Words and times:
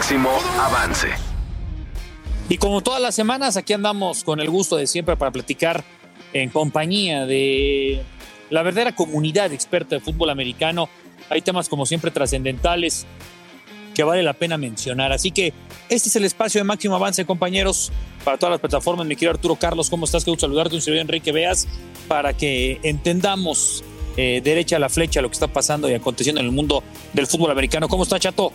Máximo 0.00 0.30
avance. 0.58 1.08
Y 2.48 2.56
como 2.56 2.80
todas 2.80 3.02
las 3.02 3.14
semanas, 3.14 3.58
aquí 3.58 3.74
andamos 3.74 4.24
con 4.24 4.40
el 4.40 4.48
gusto 4.48 4.76
de 4.76 4.86
siempre 4.86 5.14
para 5.14 5.30
platicar 5.30 5.84
en 6.32 6.48
compañía 6.48 7.26
de 7.26 8.00
la 8.48 8.62
verdadera 8.62 8.94
comunidad 8.94 9.52
experta 9.52 9.96
de 9.96 10.00
fútbol 10.00 10.30
americano. 10.30 10.88
Hay 11.28 11.42
temas 11.42 11.68
como 11.68 11.84
siempre 11.84 12.10
trascendentales 12.10 13.06
que 13.94 14.02
vale 14.02 14.22
la 14.22 14.32
pena 14.32 14.56
mencionar. 14.56 15.12
Así 15.12 15.32
que 15.32 15.52
este 15.90 16.08
es 16.08 16.16
el 16.16 16.24
espacio 16.24 16.60
de 16.60 16.64
máximo 16.64 16.96
avance, 16.96 17.26
compañeros, 17.26 17.92
para 18.24 18.38
todas 18.38 18.52
las 18.52 18.60
plataformas. 18.60 19.06
Mi 19.06 19.16
querido 19.16 19.32
Arturo 19.32 19.56
Carlos, 19.56 19.90
¿cómo 19.90 20.06
estás? 20.06 20.24
Qué 20.24 20.30
gusto 20.30 20.46
saludarte. 20.46 20.76
Un 20.76 20.80
servidor 20.80 21.02
Enrique 21.02 21.30
Veas 21.30 21.68
para 22.08 22.32
que 22.32 22.80
entendamos 22.84 23.84
eh, 24.16 24.40
derecha 24.42 24.76
a 24.76 24.78
la 24.78 24.88
flecha 24.88 25.20
lo 25.20 25.28
que 25.28 25.34
está 25.34 25.48
pasando 25.48 25.90
y 25.90 25.92
aconteciendo 25.92 26.40
en 26.40 26.46
el 26.46 26.52
mundo 26.52 26.82
del 27.12 27.26
fútbol 27.26 27.50
americano. 27.50 27.86
¿Cómo 27.86 28.04
está, 28.04 28.18
Chato? 28.18 28.54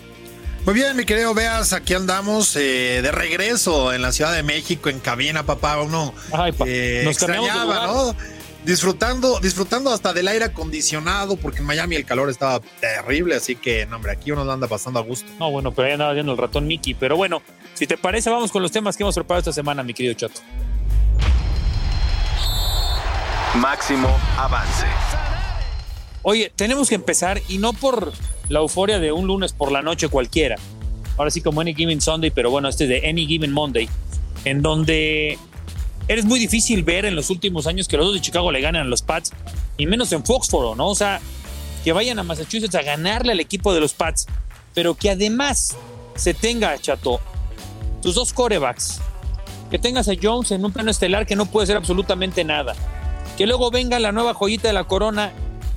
Muy 0.65 0.73
bien, 0.73 0.97
mi 0.97 1.05
querido 1.05 1.33
Veas, 1.35 1.73
aquí 1.73 1.93
andamos 1.93 2.55
eh, 2.55 3.01
de 3.03 3.11
regreso 3.11 3.93
en 3.93 4.01
la 4.01 4.11
Ciudad 4.11 4.33
de 4.33 4.41
México, 4.41 4.89
en 4.89 4.99
cabina, 4.99 5.43
papá. 5.43 5.79
Uno 5.81 6.13
Ay, 6.31 6.51
pa- 6.53 6.65
eh, 6.67 7.01
nos 7.05 7.13
extrañaba. 7.17 7.85
¿no? 7.87 8.15
Disfrutando, 8.63 9.39
disfrutando 9.39 9.91
hasta 9.93 10.11
del 10.11 10.27
aire 10.27 10.45
acondicionado, 10.45 11.35
porque 11.35 11.59
en 11.59 11.65
Miami 11.65 11.97
el 11.97 12.05
calor 12.05 12.31
estaba 12.31 12.59
terrible, 12.79 13.35
así 13.35 13.55
que, 13.55 13.85
no, 13.85 13.97
hombre, 13.97 14.11
aquí 14.13 14.31
uno 14.31 14.43
lo 14.43 14.51
anda 14.53 14.67
pasando 14.67 14.99
a 14.99 15.03
gusto. 15.03 15.31
No, 15.39 15.51
bueno, 15.51 15.71
pero 15.71 15.85
ahí 15.87 15.93
andaba 15.93 16.13
viendo 16.13 16.31
el 16.31 16.37
ratón 16.39 16.65
Mickey. 16.65 16.95
Pero 16.95 17.15
bueno, 17.15 17.43
si 17.75 17.85
te 17.85 17.95
parece, 17.95 18.31
vamos 18.31 18.51
con 18.51 18.63
los 18.63 18.71
temas 18.71 18.97
que 18.97 19.03
hemos 19.03 19.13
preparado 19.13 19.41
esta 19.41 19.53
semana, 19.53 19.83
mi 19.83 19.93
querido 19.93 20.15
Chato. 20.15 20.41
Máximo 23.53 24.09
avance. 24.35 24.87
Oye, 26.27 26.51
tenemos 26.55 26.89
que 26.89 26.95
empezar 26.95 27.39
y 27.47 27.59
no 27.59 27.71
por 27.71 28.11
la 28.49 28.57
euforia 28.57 28.97
de 28.97 29.11
un 29.11 29.27
lunes 29.27 29.53
por 29.53 29.71
la 29.71 29.83
noche 29.83 30.07
cualquiera. 30.07 30.55
Ahora 31.17 31.29
sí 31.29 31.39
como 31.39 31.61
Any 31.61 31.75
Given 31.75 32.01
Sunday, 32.01 32.31
pero 32.31 32.49
bueno, 32.49 32.67
este 32.67 32.85
es 32.85 32.89
de 32.89 33.07
Any 33.07 33.27
Given 33.27 33.51
Monday, 33.51 33.87
en 34.43 34.63
donde 34.63 35.37
eres 36.07 36.25
muy 36.25 36.39
difícil 36.39 36.81
ver 36.81 37.05
en 37.05 37.15
los 37.15 37.29
últimos 37.29 37.67
años 37.67 37.87
que 37.87 37.95
los 37.95 38.07
dos 38.07 38.15
de 38.15 38.21
Chicago 38.21 38.51
le 38.51 38.59
ganan 38.59 38.87
a 38.87 38.89
los 38.89 39.03
Pats, 39.03 39.33
y 39.77 39.85
menos 39.85 40.11
en 40.13 40.25
Foxboro, 40.25 40.73
¿no? 40.73 40.87
O 40.87 40.95
sea, 40.95 41.21
que 41.83 41.93
vayan 41.93 42.17
a 42.17 42.23
Massachusetts 42.23 42.73
a 42.73 42.81
ganarle 42.81 43.33
al 43.33 43.39
equipo 43.39 43.71
de 43.71 43.79
los 43.79 43.93
Pats, 43.93 44.25
pero 44.73 44.95
que 44.95 45.11
además 45.11 45.77
se 46.15 46.33
tenga, 46.33 46.75
chato, 46.79 47.21
tus 48.01 48.15
dos 48.15 48.33
corebacks, 48.33 48.99
que 49.69 49.77
tengas 49.77 50.09
a 50.09 50.13
Jones 50.19 50.49
en 50.49 50.65
un 50.65 50.73
plano 50.73 50.89
estelar 50.89 51.27
que 51.27 51.35
no 51.35 51.45
puede 51.45 51.67
ser 51.67 51.77
absolutamente 51.77 52.43
nada, 52.43 52.73
que 53.37 53.45
luego 53.45 53.69
venga 53.69 53.99
la 53.99 54.11
nueva 54.11 54.33
joyita 54.33 54.69
de 54.69 54.73
la 54.73 54.85
corona, 54.85 55.31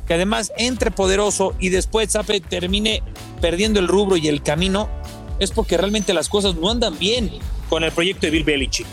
que 0.09 0.15
además 0.15 0.53
entre 0.57 0.91
poderoso 0.91 1.55
y 1.61 1.69
después 1.69 2.11
Zappe 2.11 2.41
termine 2.41 3.03
perdiendo 3.41 3.79
el 3.79 3.87
rubro 3.87 4.17
y 4.17 4.27
el 4.27 4.43
camino, 4.43 4.89
es 5.39 5.53
porque 5.53 5.77
realmente 5.77 6.15
las 6.15 6.29
cosas 6.29 6.57
no 6.57 6.71
andan 6.71 6.99
bien 6.99 7.31
con 7.69 7.85
el 7.85 7.93
proyecto 7.93 8.23
de 8.23 8.31
Bill 8.31 8.45
Belichick. 8.45 8.87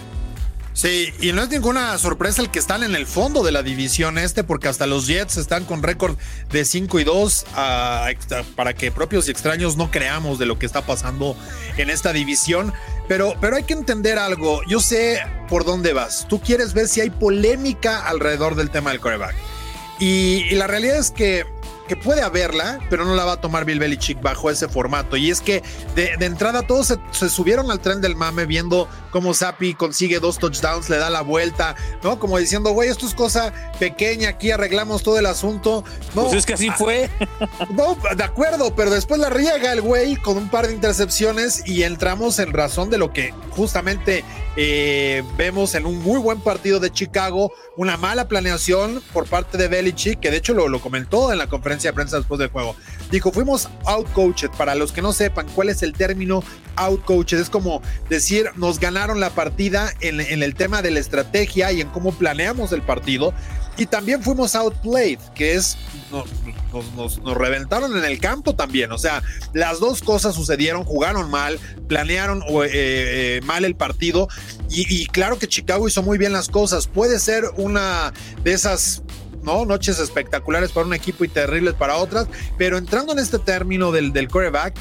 Sí, 0.73 1.13
y 1.21 1.31
no 1.31 1.41
es 1.41 1.49
ninguna 1.49 1.97
sorpresa 1.97 2.41
el 2.41 2.51
que 2.51 2.59
están 2.59 2.83
en 2.83 2.95
el 2.95 3.07
fondo 3.07 3.43
de 3.43 3.53
la 3.53 3.63
división 3.63 4.17
este, 4.17 4.43
porque 4.43 4.67
hasta 4.67 4.85
los 4.85 5.07
Jets 5.07 5.37
están 5.37 5.63
con 5.63 5.81
récord 5.81 6.17
de 6.51 6.65
5 6.65 6.99
y 6.99 7.05
2 7.05 7.45
ah, 7.53 8.09
para 8.57 8.73
que 8.73 8.91
propios 8.91 9.29
y 9.29 9.31
extraños 9.31 9.77
no 9.77 9.89
creamos 9.89 10.37
de 10.37 10.45
lo 10.45 10.59
que 10.59 10.65
está 10.65 10.85
pasando 10.85 11.37
en 11.77 11.89
esta 11.89 12.11
división. 12.11 12.73
Pero, 13.07 13.35
pero 13.39 13.55
hay 13.55 13.63
que 13.63 13.73
entender 13.73 14.19
algo. 14.19 14.59
Yo 14.67 14.81
sé 14.81 15.21
por 15.47 15.63
dónde 15.63 15.93
vas. 15.93 16.27
Tú 16.27 16.41
quieres 16.41 16.73
ver 16.73 16.89
si 16.89 16.99
hay 16.99 17.09
polémica 17.09 18.05
alrededor 18.05 18.55
del 18.55 18.69
tema 18.69 18.89
del 18.89 18.99
coreback. 18.99 19.54
Y, 19.99 20.45
y 20.49 20.55
la 20.55 20.67
realidad 20.67 20.97
es 20.97 21.11
que, 21.11 21.45
que 21.87 21.95
puede 21.95 22.21
haberla, 22.21 22.79
pero 22.89 23.05
no 23.05 23.15
la 23.15 23.25
va 23.25 23.33
a 23.33 23.41
tomar 23.41 23.65
Bill 23.65 23.79
Belichick 23.79 24.21
bajo 24.21 24.49
ese 24.49 24.67
formato. 24.67 25.17
Y 25.17 25.29
es 25.29 25.41
que 25.41 25.63
de, 25.95 26.17
de 26.17 26.25
entrada 26.25 26.63
todos 26.63 26.87
se, 26.87 26.97
se 27.11 27.29
subieron 27.29 27.71
al 27.71 27.79
tren 27.79 28.01
del 28.01 28.15
mame 28.15 28.45
viendo 28.45 28.87
cómo 29.11 29.33
Zappi 29.33 29.75
consigue 29.75 30.19
dos 30.19 30.39
touchdowns, 30.39 30.89
le 30.89 30.97
da 30.97 31.09
la 31.09 31.21
vuelta, 31.21 31.75
¿no? 32.03 32.19
Como 32.19 32.37
diciendo, 32.37 32.71
güey, 32.71 32.89
esto 32.89 33.05
es 33.05 33.13
cosa 33.13 33.53
pequeña, 33.79 34.29
aquí 34.29 34.51
arreglamos 34.51 35.03
todo 35.03 35.19
el 35.19 35.25
asunto. 35.25 35.83
No, 36.15 36.23
Pues 36.23 36.33
es 36.33 36.45
que 36.45 36.55
así 36.55 36.69
fue. 36.71 37.09
no, 37.69 37.95
de 38.15 38.23
acuerdo, 38.23 38.75
pero 38.75 38.91
después 38.91 39.19
la 39.19 39.29
riega 39.29 39.71
el 39.71 39.81
güey 39.81 40.15
con 40.17 40.37
un 40.37 40.49
par 40.49 40.67
de 40.67 40.73
intercepciones 40.73 41.65
y 41.65 41.83
entramos 41.83 42.39
en 42.39 42.51
razón 42.51 42.89
de 42.89 42.97
lo 42.97 43.13
que 43.13 43.33
justamente 43.51 44.25
eh, 44.57 45.23
vemos 45.37 45.75
en 45.75 45.85
un 45.85 45.99
muy 46.01 46.19
buen 46.19 46.41
partido 46.41 46.79
de 46.79 46.91
Chicago, 46.91 47.53
una 47.77 47.97
mala 47.97 48.27
planeación 48.27 49.01
por 49.13 49.27
parte 49.27 49.57
de 49.57 49.67
Belichick, 49.67 50.19
que 50.19 50.31
de 50.31 50.37
hecho 50.37 50.53
lo, 50.53 50.69
lo 50.69 50.79
comentó 50.79 51.31
en 51.31 51.37
la 51.37 51.47
conferencia 51.47 51.91
de 51.91 51.95
prensa 51.95 52.17
después 52.17 52.39
del 52.39 52.49
juego. 52.49 52.75
Dijo, 53.11 53.31
fuimos 53.31 53.69
outcoached. 53.85 54.51
Para 54.57 54.75
los 54.75 54.91
que 54.91 55.01
no 55.01 55.13
sepan 55.13 55.47
cuál 55.53 55.69
es 55.69 55.83
el 55.83 55.93
término 55.93 56.43
outcoached, 56.75 57.39
es 57.39 57.49
como 57.49 57.81
decir, 58.09 58.49
nos 58.55 58.79
ganaron 58.79 59.19
la 59.19 59.29
partida 59.29 59.93
en, 60.01 60.21
en 60.21 60.43
el 60.43 60.55
tema 60.55 60.81
de 60.81 60.91
la 60.91 60.99
estrategia 60.99 61.71
y 61.71 61.81
en 61.81 61.89
cómo 61.89 62.13
planeamos 62.13 62.71
el 62.71 62.81
partido. 62.81 63.33
Y 63.77 63.85
también 63.85 64.21
fuimos 64.23 64.55
outplayed, 64.55 65.19
que 65.33 65.55
es 65.55 65.77
nos, 66.11 67.19
nos, 67.19 67.37
reventaron 67.37 67.97
en 67.97 68.05
el 68.05 68.19
campo 68.19 68.55
también. 68.55 68.91
O 68.91 68.97
sea, 68.97 69.23
las 69.53 69.79
dos 69.79 70.01
cosas 70.01 70.35
sucedieron, 70.35 70.83
jugaron 70.83 71.29
mal, 71.29 71.59
planearon 71.87 72.41
eh, 72.41 72.69
eh, 72.71 73.41
mal 73.45 73.65
el 73.65 73.75
partido. 73.75 74.27
Y, 74.69 75.05
claro 75.07 75.39
que 75.39 75.47
Chicago 75.47 75.87
hizo 75.87 76.03
muy 76.03 76.17
bien 76.17 76.33
las 76.33 76.49
cosas. 76.49 76.87
Puede 76.87 77.19
ser 77.19 77.45
una 77.57 78.13
de 78.43 78.53
esas 78.53 79.03
¿no? 79.43 79.63
Noches 79.63 79.99
espectaculares 79.99 80.71
para 80.71 80.87
un 80.87 80.93
equipo 80.95 81.23
y 81.23 81.27
terribles 81.27 81.75
para 81.75 81.97
otras, 81.97 82.27
pero 82.57 82.79
entrando 82.79 83.13
en 83.13 83.19
este 83.19 83.37
término 83.37 83.91
del, 83.91 84.11
del 84.11 84.27
quarterback, 84.27 84.75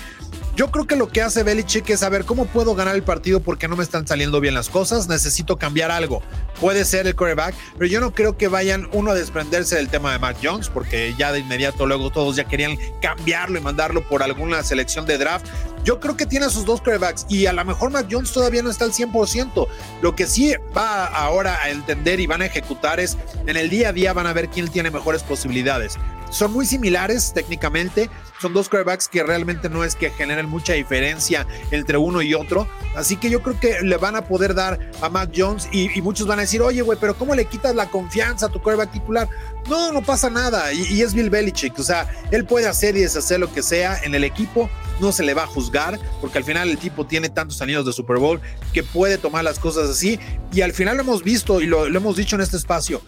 yo 0.56 0.70
creo 0.70 0.86
que 0.86 0.94
lo 0.96 1.08
que 1.08 1.20
hace 1.20 1.42
Belichick 1.42 1.90
es 1.90 2.00
saber 2.00 2.24
cómo 2.24 2.46
puedo 2.46 2.74
ganar 2.74 2.94
el 2.94 3.02
partido 3.02 3.40
porque 3.40 3.66
no 3.66 3.76
me 3.76 3.82
están 3.82 4.06
saliendo 4.06 4.40
bien 4.40 4.54
las 4.54 4.68
cosas, 4.68 5.08
necesito 5.08 5.56
cambiar 5.56 5.90
algo. 5.90 6.22
Puede 6.60 6.84
ser 6.84 7.06
el 7.06 7.16
quarterback, 7.16 7.54
pero 7.76 7.86
yo 7.86 8.00
no 8.00 8.14
creo 8.14 8.36
que 8.36 8.46
vayan 8.46 8.88
uno 8.92 9.10
a 9.10 9.14
desprenderse 9.14 9.76
del 9.76 9.88
tema 9.88 10.12
de 10.12 10.20
Mac 10.20 10.36
Jones 10.42 10.68
porque 10.68 11.14
ya 11.18 11.32
de 11.32 11.40
inmediato 11.40 11.86
luego 11.86 12.10
todos 12.10 12.36
ya 12.36 12.44
querían 12.44 12.78
cambiarlo 13.02 13.58
y 13.58 13.62
mandarlo 13.62 14.08
por 14.08 14.22
alguna 14.22 14.62
selección 14.62 15.06
de 15.06 15.18
draft. 15.18 15.46
Yo 15.82 16.00
creo 16.00 16.16
que 16.16 16.24
tiene 16.24 16.48
sus 16.48 16.64
dos 16.64 16.80
quarterbacks 16.80 17.26
y 17.28 17.46
a 17.46 17.52
lo 17.52 17.64
mejor 17.64 17.90
Mac 17.90 18.06
Jones 18.10 18.32
todavía 18.32 18.62
no 18.62 18.70
está 18.70 18.84
al 18.84 18.92
100%. 18.92 19.68
Lo 20.02 20.14
que 20.14 20.26
sí 20.26 20.54
va 20.74 21.06
ahora 21.06 21.60
a 21.62 21.70
entender 21.70 22.20
y 22.20 22.26
van 22.26 22.42
a 22.42 22.46
ejecutar 22.46 23.00
es 23.00 23.18
en 23.46 23.56
el 23.56 23.68
día 23.68 23.90
a 23.90 23.92
día 23.92 24.12
van 24.12 24.26
a 24.26 24.32
ver 24.32 24.48
quién 24.48 24.68
tiene 24.68 24.90
mejores 24.90 25.22
posibilidades. 25.22 25.98
Son 26.34 26.52
muy 26.52 26.66
similares 26.66 27.32
técnicamente, 27.32 28.10
son 28.40 28.52
dos 28.52 28.68
quarterbacks 28.68 29.06
que 29.06 29.22
realmente 29.22 29.68
no 29.68 29.84
es 29.84 29.94
que 29.94 30.10
generen 30.10 30.48
mucha 30.48 30.72
diferencia 30.72 31.46
entre 31.70 31.96
uno 31.96 32.22
y 32.22 32.34
otro. 32.34 32.66
Así 32.96 33.16
que 33.16 33.30
yo 33.30 33.40
creo 33.40 33.60
que 33.60 33.82
le 33.82 33.96
van 33.98 34.16
a 34.16 34.26
poder 34.26 34.52
dar 34.52 34.80
a 35.00 35.08
Mac 35.08 35.30
Jones 35.32 35.68
y, 35.70 35.88
muchos 36.02 36.26
van 36.26 36.40
a 36.40 36.42
decir, 36.42 36.60
oye, 36.60 36.82
güey, 36.82 36.98
pero 37.00 37.16
¿cómo 37.16 37.36
le 37.36 37.44
quitas 37.44 37.76
la 37.76 37.88
confianza 37.88 38.46
a 38.46 38.48
tu 38.48 38.60
quarterback 38.60 38.90
titular? 38.90 39.28
No, 39.68 39.92
no 39.92 40.02
pasa 40.02 40.28
nada. 40.28 40.72
Y, 40.72 41.02
es 41.02 41.14
Bill 41.14 41.30
Belichick. 41.30 41.78
O 41.78 41.84
sea, 41.84 42.12
él 42.32 42.44
puede 42.44 42.66
hacer 42.66 42.96
y 42.96 43.02
deshacer 43.02 43.38
lo 43.38 43.52
que 43.52 43.62
sea 43.62 44.02
en 44.02 44.16
el 44.16 44.24
equipo. 44.24 44.68
No 45.00 45.12
se 45.12 45.22
le 45.22 45.34
va 45.34 45.44
a 45.44 45.46
juzgar 45.46 46.00
porque 46.20 46.38
al 46.38 46.44
final 46.44 46.68
el 46.68 46.78
tipo 46.78 47.06
tiene 47.06 47.28
tantos 47.28 47.62
anillos 47.62 47.86
de 47.86 47.92
Super 47.92 48.16
Bowl 48.18 48.40
que 48.72 48.82
puede 48.82 49.18
tomar 49.18 49.44
las 49.44 49.60
cosas 49.60 49.88
así. 49.88 50.18
Y 50.52 50.62
al 50.62 50.72
final 50.72 50.96
lo 50.96 51.04
hemos 51.04 51.22
visto 51.22 51.60
y 51.60 51.66
lo 51.66 51.86
hemos 51.86 52.16
dicho 52.16 52.34
en 52.34 52.42
este 52.42 52.56
espacio. 52.56 53.02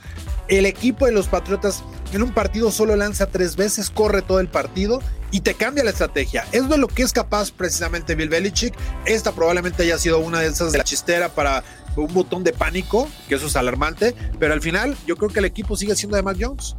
El 0.48 0.66
equipo 0.66 1.06
de 1.06 1.12
los 1.12 1.26
Patriotas 1.28 1.82
en 2.12 2.22
un 2.22 2.32
partido 2.32 2.70
solo 2.70 2.94
lanza 2.96 3.26
tres 3.26 3.56
veces, 3.56 3.90
corre 3.90 4.22
todo 4.22 4.40
el 4.40 4.48
partido 4.48 5.00
y 5.32 5.40
te 5.40 5.54
cambia 5.54 5.82
la 5.84 5.90
estrategia. 5.90 6.46
Es 6.52 6.68
de 6.68 6.78
lo 6.78 6.86
que 6.88 7.02
es 7.02 7.12
capaz 7.12 7.50
precisamente 7.50 8.14
Bill 8.14 8.28
Belichick. 8.28 8.74
Esta 9.06 9.32
probablemente 9.32 9.82
haya 9.82 9.98
sido 9.98 10.20
una 10.20 10.40
de 10.40 10.46
esas 10.48 10.70
de 10.72 10.78
la 10.78 10.84
chistera 10.84 11.28
para 11.30 11.64
un 11.96 12.12
botón 12.14 12.44
de 12.44 12.52
pánico, 12.52 13.08
que 13.28 13.34
eso 13.36 13.46
es 13.46 13.56
alarmante, 13.56 14.14
pero 14.38 14.52
al 14.52 14.60
final 14.60 14.96
yo 15.06 15.16
creo 15.16 15.30
que 15.30 15.38
el 15.40 15.46
equipo 15.46 15.76
sigue 15.76 15.96
siendo 15.96 16.16
de 16.16 16.22
Mac 16.22 16.36
Jones. 16.40 16.76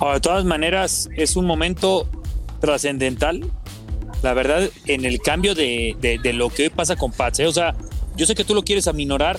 Ahora, 0.00 0.14
de 0.14 0.20
todas 0.20 0.44
maneras, 0.44 1.08
es 1.16 1.36
un 1.36 1.44
momento 1.44 2.08
trascendental 2.60 3.50
la 4.22 4.34
verdad, 4.34 4.68
en 4.86 5.04
el 5.04 5.20
cambio 5.20 5.54
de, 5.54 5.96
de- 6.00 6.18
de 6.18 6.32
lo 6.32 6.50
que 6.50 6.64
hoy 6.64 6.70
pasa 6.70 6.96
con 6.96 7.12
Pats. 7.12 7.38
¿eh? 7.38 7.46
O 7.46 7.52
sea, 7.52 7.76
yo 8.16 8.26
sé 8.26 8.34
que 8.34 8.42
tú 8.42 8.52
lo 8.52 8.62
quieres 8.64 8.88
aminorar, 8.88 9.38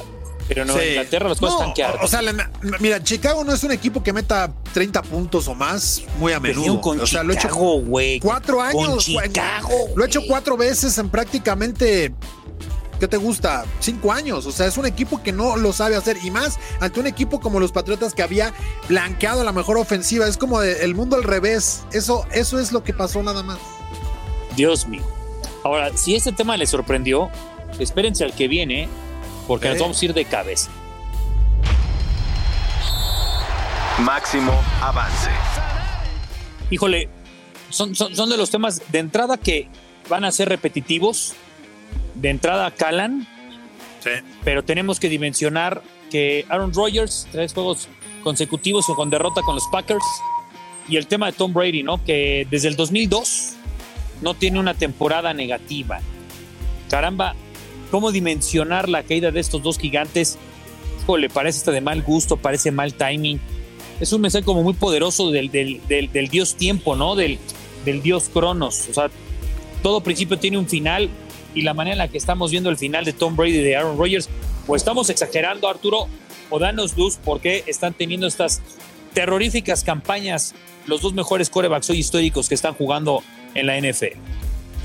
pero 0.49 0.63
en 0.63 0.67
Sí. 0.69 0.79
Inglaterra 0.89 1.29
las 1.29 1.39
cosas 1.39 1.53
No, 1.55 1.59
están 1.61 1.73
que 1.75 1.83
arden. 1.85 2.01
O 2.03 2.07
sea, 2.07 2.21
la- 2.21 2.49
mira, 2.79 3.01
Chicago 3.01 3.43
no 3.45 3.53
es 3.53 3.63
un 3.63 3.71
equipo 3.71 4.03
que 4.03 4.11
meta 4.11 4.51
30 4.73 5.01
puntos 5.03 5.47
o 5.47 5.55
más 5.55 6.01
muy 6.17 6.33
a 6.33 6.39
menudo. 6.41 6.81
con 6.81 6.99
o 6.99 7.07
sea, 7.07 7.23
lo 7.23 7.31
he 7.31 7.35
hecho 7.35 7.47
Chicago, 7.47 7.79
güey. 7.81 8.19
cuatro 8.19 8.61
años. 8.61 8.73
Con 9.05 9.13
güey. 9.13 9.27
Chicago. 9.29 9.69
Lo 9.95 10.03
he 10.03 10.07
hecho 10.07 10.19
cuatro 10.27 10.57
veces 10.57 10.97
en 10.97 11.09
prácticamente. 11.09 12.13
¿Qué 12.99 13.07
te 13.07 13.15
gusta? 13.15 13.63
Cinco 13.79 14.11
años. 14.11 14.45
O 14.45 14.51
sea, 14.51 14.65
es 14.67 14.75
un 14.77 14.85
equipo 14.85 15.23
que 15.23 15.31
no 15.31 15.55
lo 15.55 15.71
sabe 15.71 15.95
hacer. 15.95 16.17
Y 16.21 16.31
más 16.31 16.59
ante 16.81 16.99
un 16.99 17.07
equipo 17.07 17.39
como 17.39 17.61
los 17.61 17.71
Patriotas 17.71 18.13
que 18.13 18.23
había 18.23 18.53
blanqueado 18.89 19.45
la 19.45 19.53
mejor 19.53 19.77
ofensiva. 19.77 20.27
Es 20.27 20.35
como 20.35 20.59
de- 20.59 20.83
el 20.83 20.95
mundo 20.95 21.15
al 21.15 21.23
revés. 21.23 21.83
Eso, 21.93 22.25
eso 22.33 22.59
es 22.59 22.73
lo 22.73 22.83
que 22.83 22.93
pasó 22.93 23.23
nada 23.23 23.41
más. 23.41 23.57
Dios 24.57 24.85
mío. 24.87 25.03
Ahora, 25.63 25.95
si 25.95 26.15
este 26.15 26.33
tema 26.33 26.57
les 26.57 26.69
sorprendió, 26.71 27.29
espérense 27.79 28.25
al 28.25 28.33
que 28.33 28.47
viene, 28.49 28.89
porque 29.49 29.67
nos 29.67 29.79
vamos 29.79 29.99
a 29.99 30.05
ir 30.05 30.13
de 30.13 30.25
cabeza. 30.25 30.69
Máximo 33.99 34.53
avance. 34.79 35.31
Híjole, 36.69 37.09
son, 37.71 37.95
son, 37.95 38.15
son 38.15 38.29
de 38.29 38.37
los 38.37 38.51
temas 38.51 38.79
de 38.91 38.99
entrada 38.99 39.37
que 39.37 39.67
van 40.07 40.23
a 40.23 40.31
ser 40.31 40.49
repetitivos, 40.49 41.33
de 42.13 42.29
entrada 42.29 42.69
calan, 42.69 43.27
Sí. 44.01 44.11
pero 44.43 44.63
tenemos 44.63 44.99
que 44.99 45.09
dimensionar 45.09 45.81
que 46.11 46.45
Aaron 46.47 46.71
Rodgers, 46.71 47.27
tres 47.31 47.51
juegos 47.51 47.87
consecutivos 48.23 48.87
o 48.87 48.95
con 48.95 49.09
derrota 49.09 49.41
con 49.41 49.55
los 49.55 49.67
Packers, 49.71 50.05
y 50.87 50.97
el 50.97 51.07
tema 51.07 51.25
de 51.25 51.31
Tom 51.33 51.53
Brady, 51.53 51.81
¿no? 51.81 52.03
Que 52.05 52.45
desde 52.51 52.67
el 52.67 52.75
2002 52.75 53.55
no 54.21 54.35
tiene 54.35 54.59
una 54.59 54.75
temporada 54.75 55.33
negativa. 55.33 56.01
Caramba, 56.89 57.35
¿cómo 57.91 58.11
dimensionar 58.11 58.89
la 58.89 59.03
caída 59.03 59.31
de 59.31 59.39
estos 59.39 59.63
dos 59.63 59.77
gigantes? 59.77 60.37
Híjole, 61.01 61.29
parece 61.29 61.59
hasta 61.59 61.71
de 61.71 61.81
mal 61.81 62.01
gusto, 62.01 62.37
parece 62.37 62.71
mal 62.71 62.93
timing. 62.93 63.39
Es 63.99 64.13
un 64.13 64.21
mensaje 64.21 64.45
como 64.45 64.63
muy 64.63 64.73
poderoso 64.73 65.31
del, 65.31 65.51
del, 65.51 65.81
del, 65.87 66.27
dios 66.29 66.55
tiempo, 66.55 66.95
¿no? 66.95 67.15
Del, 67.15 67.37
del 67.85 68.01
dios 68.01 68.29
Cronos. 68.31 68.87
O 68.89 68.93
sea, 68.93 69.09
todo 69.83 70.01
principio 70.01 70.37
tiene 70.39 70.57
un 70.57 70.67
final 70.67 71.09
y 71.53 71.61
la 71.63 71.73
manera 71.73 71.93
en 71.93 71.97
la 71.97 72.07
que 72.07 72.17
estamos 72.17 72.51
viendo 72.51 72.69
el 72.69 72.77
final 72.77 73.05
de 73.05 73.13
Tom 73.13 73.35
Brady 73.35 73.57
y 73.57 73.63
de 73.63 73.75
Aaron 73.75 73.97
Rodgers, 73.97 74.29
o 74.67 74.75
estamos 74.75 75.09
exagerando, 75.09 75.67
Arturo, 75.67 76.07
o 76.49 76.59
danos 76.59 76.95
luz 76.95 77.17
porque 77.23 77.63
están 77.67 77.93
teniendo 77.93 78.27
estas 78.27 78.61
terroríficas 79.13 79.83
campañas 79.83 80.53
los 80.85 81.01
dos 81.01 81.13
mejores 81.13 81.49
corebacks 81.49 81.89
hoy 81.89 81.97
históricos 81.97 82.47
que 82.47 82.55
están 82.55 82.73
jugando 82.73 83.23
en 83.55 83.67
la 83.67 83.79
NFL. 83.79 84.17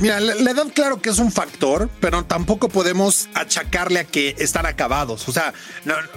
Mira, 0.00 0.19
la, 0.19 0.50
edad 0.50 0.67
claro 0.75 1.00
que 1.00 1.11
es 1.11 1.19
un 1.20 1.31
factor, 1.31 1.88
pero 2.00 2.25
tampoco 2.25 2.69
podemos 2.69 3.29
achacarle 3.32 4.00
a 4.00 4.05
que 4.05 4.35
están 4.38 4.67
acabados. 4.67 5.29
O 5.29 5.32
sea, 5.32 5.55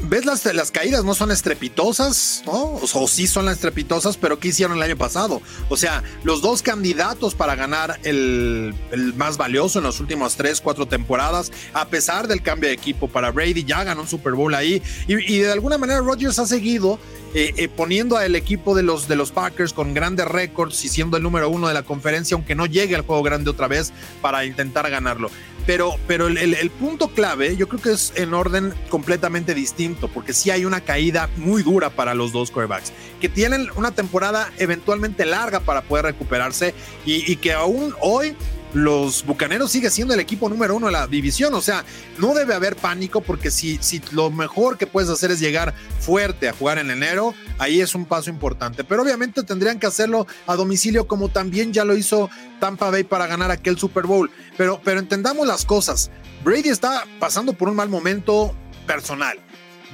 ves 0.01 0.25
las, 0.25 0.45
las 0.45 0.71
caídas 0.71 1.03
no 1.03 1.13
son 1.13 1.29
estrepitosas, 1.29 2.41
¿no? 2.47 2.79
O, 2.81 3.07
sí 3.07 3.27
son 3.27 3.45
las 3.45 3.55
estrepitosas, 3.55 4.17
pero 4.17 4.39
¿qué 4.39 4.47
hicieron 4.47 4.77
el 4.77 4.83
año 4.83 4.97
pasado? 4.97 5.43
O 5.69 5.77
sea, 5.77 6.03
los 6.23 6.41
dos 6.41 6.63
candidatos 6.63 7.35
para 7.35 7.55
ganar 7.55 7.99
el, 8.03 8.73
el 8.91 9.13
más 9.13 9.37
valioso 9.37 9.77
en 9.77 9.85
las 9.85 9.99
últimas 9.99 10.35
tres, 10.35 10.59
cuatro 10.59 10.87
temporadas, 10.87 11.51
a 11.73 11.87
pesar 11.87 12.27
del 12.27 12.41
cambio 12.41 12.69
de 12.69 12.75
equipo 12.75 13.07
para 13.07 13.31
Brady, 13.31 13.63
ya 13.63 13.83
ganó 13.83 14.01
un 14.01 14.07
Super 14.07 14.33
Bowl 14.33 14.55
ahí. 14.55 14.81
Y, 15.07 15.35
y 15.35 15.39
de 15.39 15.51
alguna 15.51 15.77
manera 15.77 15.99
Rodgers 15.99 16.39
ha 16.39 16.47
seguido 16.47 16.99
eh, 17.33 17.53
eh, 17.57 17.67
poniendo 17.67 18.17
al 18.17 18.35
equipo 18.35 18.73
de 18.73 18.83
los, 18.83 19.07
de 19.07 19.15
los 19.15 19.31
Packers 19.31 19.73
con 19.73 19.93
grandes 19.93 20.27
récords 20.27 20.83
y 20.85 20.89
siendo 20.89 21.17
el 21.17 21.23
número 21.23 21.49
uno 21.49 21.67
de 21.67 21.73
la 21.73 21.83
conferencia, 21.83 22.35
aunque 22.35 22.55
no 22.55 22.65
llegue 22.65 22.95
al 22.95 23.01
juego 23.01 23.21
grande 23.21 23.51
vez 23.67 23.91
para 24.21 24.45
intentar 24.45 24.89
ganarlo. 24.89 25.29
Pero, 25.65 25.95
pero 26.07 26.27
el 26.27 26.69
punto 26.69 27.09
clave 27.09 27.57
yo 27.57 27.67
creo 27.67 27.81
que 27.81 27.91
es 27.91 28.13
en 28.15 28.33
orden 28.33 28.73
completamente 28.87 29.53
distinto, 29.53 30.07
porque 30.07 30.31
sí 30.31 30.49
hay 30.49 30.63
una 30.63 30.79
caída 30.79 31.29
muy 31.35 31.61
dura 31.61 31.89
para 31.89 32.13
los 32.13 32.31
dos 32.31 32.51
quarterbacks, 32.51 32.93
que 33.19 33.27
tienen 33.27 33.67
una 33.75 33.91
temporada 33.91 34.49
eventualmente 34.59 35.25
larga 35.25 35.59
para 35.59 35.81
poder 35.81 36.05
recuperarse 36.05 36.73
y, 37.05 37.29
y 37.29 37.35
que 37.35 37.51
aún 37.51 37.93
hoy 37.99 38.33
los 38.73 39.25
Bucaneros 39.25 39.71
sigue 39.71 39.89
siendo 39.89 40.13
el 40.13 40.19
equipo 40.19 40.49
número 40.49 40.75
uno 40.75 40.87
de 40.87 40.93
la 40.93 41.07
división. 41.07 41.53
O 41.53 41.61
sea, 41.61 41.83
no 42.17 42.33
debe 42.33 42.53
haber 42.53 42.75
pánico 42.75 43.21
porque 43.21 43.51
si, 43.51 43.77
si 43.81 44.01
lo 44.11 44.29
mejor 44.29 44.77
que 44.77 44.87
puedes 44.87 45.09
hacer 45.09 45.31
es 45.31 45.39
llegar 45.39 45.73
fuerte 45.99 46.49
a 46.49 46.53
jugar 46.53 46.77
en 46.77 46.91
enero, 46.91 47.33
ahí 47.57 47.81
es 47.81 47.95
un 47.95 48.05
paso 48.05 48.29
importante. 48.29 48.83
Pero 48.83 49.03
obviamente 49.03 49.43
tendrían 49.43 49.79
que 49.79 49.87
hacerlo 49.87 50.27
a 50.45 50.55
domicilio 50.55 51.07
como 51.07 51.29
también 51.29 51.73
ya 51.73 51.85
lo 51.85 51.95
hizo 51.95 52.29
Tampa 52.59 52.89
Bay 52.89 53.03
para 53.03 53.27
ganar 53.27 53.51
aquel 53.51 53.77
Super 53.77 54.05
Bowl. 54.05 54.31
Pero, 54.57 54.81
pero 54.83 54.99
entendamos 54.99 55.47
las 55.47 55.65
cosas. 55.65 56.11
Brady 56.43 56.69
está 56.69 57.05
pasando 57.19 57.53
por 57.53 57.69
un 57.69 57.75
mal 57.75 57.89
momento 57.89 58.55
personal 58.85 59.39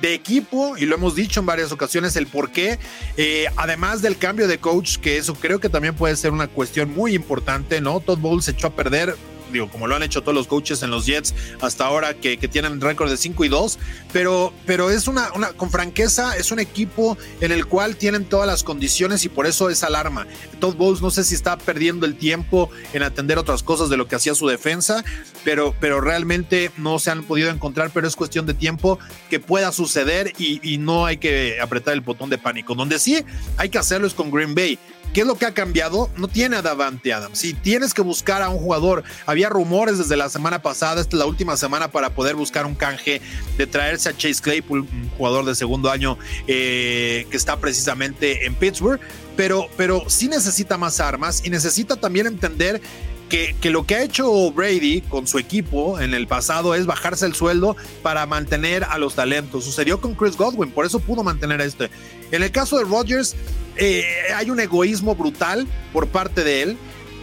de 0.01 0.13
equipo 0.13 0.75
y 0.77 0.85
lo 0.85 0.95
hemos 0.95 1.15
dicho 1.15 1.39
en 1.39 1.45
varias 1.45 1.71
ocasiones 1.71 2.15
el 2.15 2.27
por 2.27 2.51
qué, 2.51 2.77
eh, 3.15 3.45
además 3.55 4.01
del 4.01 4.17
cambio 4.17 4.47
de 4.47 4.57
coach, 4.57 4.97
que 4.97 5.17
eso 5.17 5.33
creo 5.35 5.59
que 5.59 5.69
también 5.69 5.95
puede 5.95 6.15
ser 6.15 6.31
una 6.31 6.47
cuestión 6.47 6.93
muy 6.93 7.13
importante, 7.13 7.79
¿no? 7.79 7.99
Todd 8.01 8.19
Bowles 8.19 8.45
se 8.45 8.51
echó 8.51 8.67
a 8.67 8.75
perder. 8.75 9.15
Digo, 9.53 9.69
como 9.69 9.87
lo 9.87 9.95
han 9.95 10.03
hecho 10.03 10.21
todos 10.21 10.33
los 10.33 10.47
coaches 10.47 10.83
en 10.83 10.89
los 10.89 11.05
Jets 11.05 11.33
hasta 11.61 11.85
ahora 11.85 12.13
que, 12.15 12.37
que 12.37 12.47
tienen 12.47 12.81
récord 12.81 13.09
de 13.09 13.17
5 13.17 13.45
y 13.45 13.47
2, 13.47 13.79
pero, 14.11 14.53
pero 14.65 14.89
es 14.89 15.07
una, 15.07 15.31
una, 15.33 15.53
con 15.53 15.69
franqueza, 15.69 16.35
es 16.35 16.51
un 16.51 16.59
equipo 16.59 17.17
en 17.39 17.51
el 17.51 17.65
cual 17.65 17.95
tienen 17.95 18.25
todas 18.25 18.47
las 18.47 18.63
condiciones 18.63 19.23
y 19.25 19.29
por 19.29 19.45
eso 19.45 19.69
es 19.69 19.83
alarma. 19.83 20.27
Todd 20.59 20.75
Bowles 20.75 21.01
no 21.01 21.11
sé 21.11 21.23
si 21.23 21.35
está 21.35 21.57
perdiendo 21.57 22.05
el 22.05 22.15
tiempo 22.15 22.69
en 22.93 23.03
atender 23.03 23.37
otras 23.37 23.63
cosas 23.63 23.89
de 23.89 23.97
lo 23.97 24.07
que 24.07 24.15
hacía 24.15 24.35
su 24.35 24.47
defensa, 24.47 25.03
pero, 25.43 25.75
pero 25.79 26.01
realmente 26.01 26.71
no 26.77 26.99
se 26.99 27.11
han 27.11 27.23
podido 27.23 27.49
encontrar, 27.49 27.91
pero 27.93 28.07
es 28.07 28.15
cuestión 28.15 28.45
de 28.45 28.53
tiempo 28.53 28.99
que 29.29 29.39
pueda 29.39 29.71
suceder 29.71 30.33
y, 30.37 30.59
y 30.67 30.77
no 30.77 31.05
hay 31.05 31.17
que 31.17 31.59
apretar 31.61 31.93
el 31.93 32.01
botón 32.01 32.29
de 32.29 32.37
pánico. 32.37 32.75
Donde 32.75 32.99
sí 32.99 33.23
hay 33.57 33.69
que 33.69 33.77
hacerlo 33.77 34.07
es 34.07 34.13
con 34.13 34.31
Green 34.31 34.55
Bay. 34.55 34.79
¿Qué 35.13 35.21
es 35.21 35.27
lo 35.27 35.35
que 35.35 35.45
ha 35.45 35.53
cambiado? 35.53 36.09
No 36.17 36.27
tiene 36.27 36.55
a 36.55 36.63
Davante 36.63 37.13
Adams. 37.13 37.37
Si 37.37 37.53
tienes 37.53 37.93
que 37.93 38.01
buscar 38.01 38.41
a 38.41 38.49
un 38.49 38.57
jugador, 38.57 39.03
había 39.27 39.47
rumores 39.47 39.99
desde 39.99 40.17
la 40.17 40.27
semana 40.27 40.63
pasada, 40.63 41.01
esta 41.01 41.15
es 41.15 41.19
la 41.19 41.27
última 41.27 41.55
semana 41.55 41.91
para 41.91 42.15
poder 42.15 42.35
buscar 42.35 42.65
un 42.65 42.73
canje 42.73 43.21
de 43.55 43.67
traerse 43.67 44.09
a 44.09 44.17
Chase 44.17 44.41
Claypool, 44.41 44.79
un 44.79 45.09
jugador 45.15 45.45
de 45.45 45.53
segundo 45.53 45.91
año 45.91 46.17
eh, 46.47 47.27
que 47.29 47.37
está 47.37 47.57
precisamente 47.57 48.47
en 48.47 48.55
Pittsburgh, 48.55 48.99
pero, 49.37 49.67
pero 49.77 50.03
sí 50.09 50.27
necesita 50.27 50.79
más 50.79 50.99
armas 50.99 51.45
y 51.45 51.51
necesita 51.51 51.95
también 51.95 52.25
entender 52.25 52.81
que, 53.29 53.55
que, 53.59 53.69
lo 53.69 53.85
que 53.85 53.95
ha 53.95 54.03
hecho 54.03 54.51
Brady 54.51 55.01
con 55.01 55.27
su 55.27 55.39
equipo 55.39 55.99
en 55.99 56.13
el 56.13 56.27
pasado 56.27 56.75
es 56.75 56.85
bajarse 56.85 57.25
el 57.25 57.33
sueldo 57.33 57.75
para 58.01 58.25
mantener 58.25 58.83
a 58.83 58.97
los 58.97 59.15
talentos. 59.15 59.65
Sucedió 59.65 59.99
con 59.99 60.15
Chris 60.15 60.37
Godwin, 60.37 60.71
por 60.71 60.85
eso 60.85 60.99
pudo 60.99 61.23
mantener 61.23 61.61
a 61.61 61.65
este. 61.65 61.89
En 62.31 62.43
el 62.43 62.51
caso 62.51 62.77
de 62.77 62.83
Rodgers, 62.83 63.35
eh, 63.75 64.05
hay 64.35 64.49
un 64.49 64.59
egoísmo 64.59 65.15
brutal 65.15 65.67
por 65.91 66.07
parte 66.07 66.43
de 66.43 66.61
él. 66.61 66.77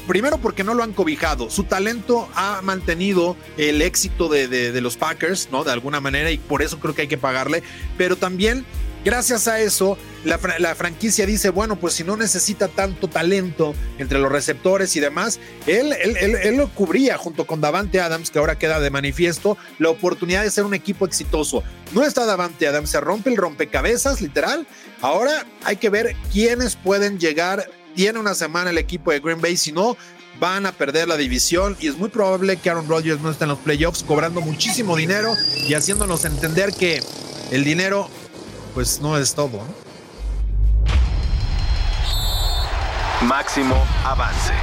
Primero 0.06 0.38
porque 0.38 0.64
no 0.64 0.74
lo 0.74 0.82
han 0.82 0.92
cobijado. 0.92 1.50
Su 1.50 1.64
talento 1.64 2.28
ha 2.34 2.60
mantenido 2.62 3.36
el 3.56 3.80
éxito 3.80 4.28
de, 4.28 4.48
de, 4.48 4.72
de 4.72 4.80
los 4.80 4.96
Packers, 4.96 5.50
¿no? 5.52 5.62
De 5.62 5.70
alguna 5.70 6.00
manera, 6.00 6.32
y 6.32 6.38
por 6.38 6.62
eso 6.62 6.80
creo 6.80 6.94
que 6.94 7.02
hay 7.02 7.08
que 7.08 7.18
pagarle. 7.18 7.62
Pero 7.96 8.16
también 8.16 8.64
gracias 9.04 9.48
a 9.48 9.60
eso, 9.60 9.96
la, 10.24 10.38
franquicia 10.74 11.24
dice, 11.26 11.50
bueno, 11.50 11.76
pues 11.76 11.94
si 11.94 12.04
no 12.04 12.16
necesita 12.16 12.68
tanto 12.68 13.08
talento 13.08 13.74
entre 13.98 14.18
los 14.18 14.30
receptores 14.30 14.94
y 14.96 15.00
demás, 15.00 15.40
él, 15.66 15.92
él, 15.92 16.16
él, 16.20 16.34
él, 16.42 16.56
lo 16.56 16.68
cubría 16.68 17.16
junto 17.16 17.46
con 17.46 17.60
Davante 17.60 18.00
Adams, 18.00 18.30
que 18.30 18.38
ahora 18.38 18.58
queda 18.58 18.80
de 18.80 18.90
manifiesto, 18.90 19.56
la 19.78 19.90
oportunidad 19.90 20.42
de 20.42 20.50
ser 20.50 20.64
un 20.64 20.74
equipo 20.74 21.06
exitoso. 21.06 21.62
No 21.92 22.04
está 22.04 22.26
Davante 22.26 22.66
Adams, 22.66 22.90
se 22.90 23.00
rompe 23.00 23.30
el 23.30 23.36
rompecabezas, 23.36 24.20
literal. 24.20 24.66
Ahora 25.00 25.46
hay 25.64 25.76
que 25.76 25.88
ver 25.88 26.14
quiénes 26.32 26.76
pueden 26.76 27.18
llegar. 27.18 27.70
Tiene 27.94 28.18
una 28.18 28.34
semana 28.34 28.70
el 28.70 28.78
equipo 28.78 29.10
de 29.10 29.20
Green 29.20 29.40
Bay, 29.40 29.56
si 29.56 29.72
no, 29.72 29.96
van 30.38 30.64
a 30.66 30.72
perder 30.72 31.06
la 31.06 31.16
división 31.16 31.76
y 31.80 31.88
es 31.88 31.96
muy 31.96 32.08
probable 32.08 32.56
que 32.56 32.70
Aaron 32.70 32.88
Rodgers 32.88 33.20
no 33.20 33.30
esté 33.30 33.44
en 33.44 33.50
los 33.50 33.58
playoffs 33.58 34.02
cobrando 34.02 34.40
muchísimo 34.40 34.96
dinero 34.96 35.34
y 35.68 35.74
haciéndonos 35.74 36.24
entender 36.24 36.72
que 36.72 37.02
el 37.50 37.62
dinero 37.62 38.08
pues 38.70 39.00
no 39.00 39.16
es 39.18 39.34
todo. 39.34 39.58
¿no? 39.58 39.90
Máximo 43.26 43.84
avance. 44.04 44.54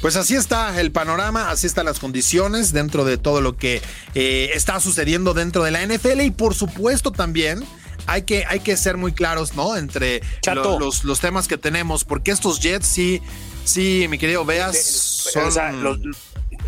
Pues 0.00 0.16
así 0.16 0.34
está 0.34 0.80
el 0.80 0.92
panorama, 0.92 1.50
así 1.50 1.66
están 1.66 1.86
las 1.86 1.98
condiciones 1.98 2.72
dentro 2.72 3.04
de 3.04 3.18
todo 3.18 3.40
lo 3.40 3.56
que 3.56 3.82
eh, 4.14 4.50
está 4.54 4.78
sucediendo 4.78 5.34
dentro 5.34 5.64
de 5.64 5.70
la 5.70 5.84
NFL 5.84 6.20
y 6.20 6.30
por 6.30 6.54
supuesto 6.54 7.12
también 7.12 7.64
hay 8.06 8.22
que, 8.22 8.44
hay 8.46 8.60
que 8.60 8.76
ser 8.76 8.96
muy 8.96 9.12
claros, 9.12 9.54
¿no? 9.54 9.76
Entre 9.76 10.22
lo, 10.54 10.78
los, 10.78 11.04
los, 11.04 11.20
temas 11.20 11.48
que 11.48 11.58
tenemos, 11.58 12.04
porque 12.04 12.30
estos 12.30 12.60
Jets 12.60 12.86
sí, 12.86 13.20
sí, 13.64 14.06
mi 14.08 14.18
querido 14.18 14.44
Veas, 14.44 14.80
son... 14.80 15.46
o 15.46 15.50
sea, 15.50 15.72
lo, 15.72 15.98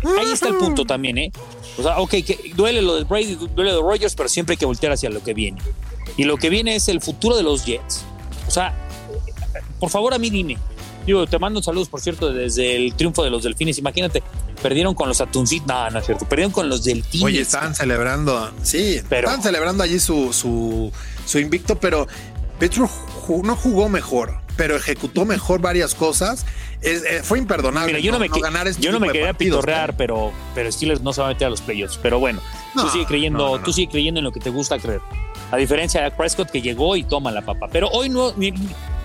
ahí 0.03 0.31
está 0.31 0.47
el 0.47 0.55
punto 0.55 0.85
también, 0.85 1.17
¿eh? 1.17 1.31
O 1.77 1.83
sea, 1.83 1.99
ok, 1.99 2.09
que 2.11 2.51
duele 2.55 2.81
lo 2.81 2.95
de 2.95 3.03
Brady, 3.03 3.35
duele 3.55 3.71
lo 3.71 3.77
de 3.77 3.81
Rogers, 3.81 4.15
pero 4.15 4.29
siempre 4.29 4.53
hay 4.53 4.57
que 4.57 4.65
voltear 4.65 4.91
hacia 4.93 5.09
lo 5.09 5.23
que 5.23 5.33
viene. 5.33 5.61
Y 6.17 6.23
lo 6.23 6.37
que 6.37 6.49
viene 6.49 6.75
es 6.75 6.87
el 6.89 7.01
futuro 7.01 7.35
de 7.37 7.43
los 7.43 7.65
Jets. 7.65 8.03
O 8.47 8.51
sea, 8.51 8.73
por 9.79 9.89
favor 9.89 10.13
a 10.13 10.17
mí 10.17 10.29
dime, 10.29 10.57
Digo, 11.05 11.25
te 11.25 11.39
mando 11.39 11.63
saludos, 11.63 11.89
por 11.89 12.01
cierto, 12.01 12.31
desde 12.31 12.75
el 12.75 12.93
triunfo 12.93 13.23
de 13.23 13.31
los 13.31 13.41
delfines. 13.41 13.79
Imagínate, 13.79 14.21
perdieron 14.61 14.93
con 14.93 15.07
los 15.07 15.19
atuncitos. 15.21 15.65
No, 15.67 15.89
no 15.89 15.99
es 15.99 16.05
cierto. 16.05 16.25
Perdieron 16.27 16.51
con 16.51 16.69
los 16.69 16.83
delfines. 16.83 17.25
Oye, 17.25 17.41
estaban 17.41 17.73
celebrando, 17.73 18.51
sí, 18.61 18.99
Pero- 19.09 19.21
estaban 19.27 19.41
celebrando 19.41 19.83
allí 19.83 19.99
su, 19.99 20.31
su, 20.33 20.91
su 21.25 21.39
invicto, 21.39 21.79
pero 21.79 22.07
Petro 22.59 22.87
no 23.43 23.55
jugó 23.55 23.89
mejor, 23.89 24.38
pero 24.59 24.75
ejecutó 24.75 25.23
mejor 25.23 25.61
varias 25.61 25.95
cosas. 25.95 26.45
Es- 26.81 27.03
eh, 27.03 27.21
fue 27.23 27.39
imperdonable. 27.39 27.93
Mira, 27.93 27.99
yo 28.05 28.11
no, 28.11 28.19
me, 28.19 28.29
que- 28.29 28.41
ganar 28.41 28.67
este 28.67 28.81
yo 28.83 28.91
no 28.91 28.99
me 28.99 29.07
quería 29.07 29.27
partidos, 29.27 29.59
pitorrear, 29.61 29.95
pero, 29.95 30.33
pero 30.53 30.69
Steelers 30.69 31.01
no 31.01 31.13
se 31.13 31.21
va 31.21 31.27
a 31.27 31.29
meter 31.31 31.47
a 31.47 31.49
los 31.49 31.61
playoffs. 31.61 31.97
Pero 32.01 32.19
bueno, 32.19 32.41
tú 32.73 32.81
No, 32.83 32.89
sigue 32.91 33.05
creyendo, 33.05 33.39
no, 33.39 33.49
no, 33.51 33.57
no. 33.59 33.63
tú 33.63 33.71
sigue 33.71 33.89
creyendo 33.89 34.19
en 34.19 34.25
lo 34.25 34.33
que 34.33 34.41
te 34.41 34.49
gusta 34.49 34.77
creer. 34.77 34.99
A 35.51 35.55
diferencia 35.55 36.01
de 36.03 36.11
Prescott 36.11 36.51
que 36.51 36.61
llegó 36.61 36.95
y 36.97 37.03
toma 37.03 37.31
la 37.31 37.41
papa. 37.41 37.69
Pero 37.71 37.87
hoy 37.89 38.09
no, 38.09 38.33
ni- 38.35 38.53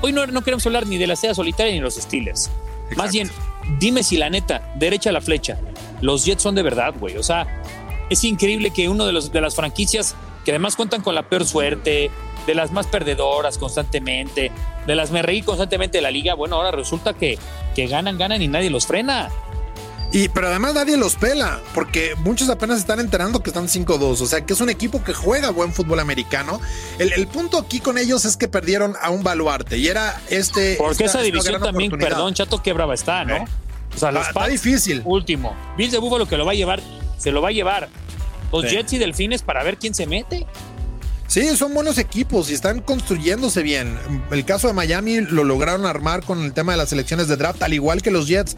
hoy 0.03 0.11
no, 0.13 0.27
no 0.27 0.43
queremos 0.43 0.67
hablar 0.67 0.87
ni 0.89 0.99
de 0.99 1.07
la 1.07 1.15
seda 1.15 1.35
solitaria 1.35 1.73
ni 1.73 1.79
de 1.79 1.85
los 1.85 1.95
Steelers. 1.95 2.51
Más 2.97 3.13
bien, 3.13 3.31
dime 3.79 4.03
si 4.03 4.17
la 4.17 4.29
neta, 4.31 4.73
derecha 4.75 5.11
a 5.11 5.13
la 5.13 5.21
flecha, 5.21 5.57
los 6.01 6.25
Jets 6.25 6.43
son 6.43 6.57
de 6.57 6.63
verdad, 6.63 6.95
güey. 6.99 7.17
O 7.17 7.23
sea, 7.23 7.63
es 8.11 8.25
increíble 8.25 8.71
que 8.73 8.89
uno 8.89 9.07
de, 9.07 9.13
los, 9.13 9.31
de 9.33 9.41
las 9.41 9.55
franquicias 9.55 10.17
que 10.45 10.51
además 10.51 10.77
cuentan 10.77 11.01
con 11.03 11.15
la 11.15 11.29
peor 11.29 11.47
suerte, 11.47 12.11
de 12.47 12.55
las 12.55 12.71
más 12.73 12.87
perdedoras 12.87 13.57
constantemente, 13.59 14.51
de 14.87 14.95
las 14.95 15.11
me 15.11 15.23
reí 15.23 15.43
constantemente 15.43 15.99
de 15.99 16.03
la 16.03 16.11
liga, 16.11 16.35
bueno, 16.35 16.57
ahora 16.57 16.71
resulta 16.71 17.15
que, 17.15 17.39
que 17.75 17.87
ganan, 17.87 18.19
ganan 18.19 18.43
y 18.43 18.49
nadie 18.49 18.69
los 18.71 18.87
frena. 18.87 19.31
Y, 20.13 20.29
pero 20.29 20.47
además 20.47 20.75
nadie 20.75 20.97
los 20.97 21.17
pela, 21.17 21.59
porque 21.75 22.15
muchos 22.19 22.49
apenas 22.49 22.79
están 22.79 23.01
enterando 23.01 23.43
que 23.43 23.51
están 23.51 23.67
5-2, 23.67 24.21
o 24.21 24.27
sea 24.27 24.43
que 24.47 24.53
es 24.53 24.61
un 24.61 24.69
equipo 24.71 25.03
que 25.03 25.13
juega 25.13 25.51
buen 25.51 25.73
fútbol 25.73 25.99
americano. 25.99 26.61
El, 27.01 27.13
el 27.15 27.27
punto 27.27 27.59
aquí 27.59 27.81
con 27.81 27.99
ellos 27.99 28.25
es 28.25 28.37
que 28.37 28.47
perdieron 28.47 28.95
a 29.03 29.11
un 29.11 29.25
baluarte 29.25 29.77
y 29.79 29.89
era 29.89 30.21
este... 30.31 30.77
Porque 30.79 31.05
esta- 31.05 31.19
esa 31.19 31.25
división 31.25 31.61
también, 31.61 31.91
perdón, 31.91 32.33
chato, 32.35 32.63
qué 32.63 32.73
brava 32.73 32.95
está, 32.95 33.25
¿no? 33.25 33.37
Eh. 33.37 33.45
O 33.95 33.99
sea, 33.99 34.13
los 34.13 34.29
Está, 34.29 34.41
está 34.43 34.51
difícil. 34.53 35.03
último. 35.05 35.57
Bills 35.77 35.91
de 35.93 35.99
Buffalo 35.99 36.27
que 36.29 36.37
lo 36.37 36.45
va 36.45 36.53
a 36.53 36.55
llevar, 36.55 36.81
se 37.19 37.33
lo 37.33 37.43
va 37.43 37.49
a 37.49 37.53
llevar. 37.53 37.89
Los 38.53 38.63
Sí. 38.63 38.69
Jets 38.71 38.93
y 38.93 38.99
Delfines 38.99 39.43
para 39.43 39.63
ver 39.63 39.79
quién 39.79 39.95
se 39.95 40.07
mete. 40.07 40.47
Sí, 41.27 41.57
son 41.57 41.73
buenos 41.75 41.99
equipos 41.99 42.51
y 42.51 42.55
están 42.55 42.81
construyéndose 42.81 43.63
bien. 43.63 43.99
El 44.31 44.45
caso 44.45 44.67
de 44.69 44.75
Miami 44.75 45.21
lo 45.21 45.43
lograron 45.43 45.87
armar 45.87 46.23
con 46.23 46.43
el 46.45 46.53
tema 46.53 46.73
de 46.73 46.79
las 46.79 46.93
elecciones 46.93 47.29
de 47.29 47.37
draft, 47.37 47.63
al 47.63 47.73
igual 47.73 48.03
que 48.03 48.11
los 48.11 48.29
Jets. 48.29 48.57